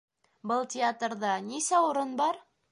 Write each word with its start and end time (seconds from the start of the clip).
Был 0.51 0.65
театрҙа 0.77 1.35
нисә. 1.53 1.85
урын 1.93 2.19
бар? 2.25 2.45